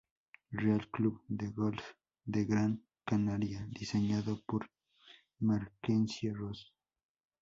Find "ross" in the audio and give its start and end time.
6.33-6.73